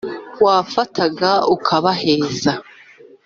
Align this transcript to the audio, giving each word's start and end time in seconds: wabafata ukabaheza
wabafata 0.43 1.31
ukabaheza 1.55 2.51